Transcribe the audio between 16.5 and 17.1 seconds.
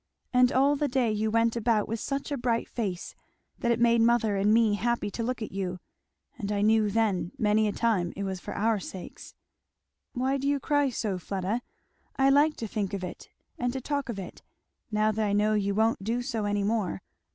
more.